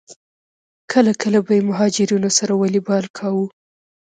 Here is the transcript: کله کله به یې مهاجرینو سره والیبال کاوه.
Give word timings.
کله 0.91 1.11
کله 1.21 1.39
به 1.45 1.51
یې 1.57 1.61
مهاجرینو 1.69 2.29
سره 2.37 2.53
والیبال 2.55 3.03
کاوه. 3.17 3.45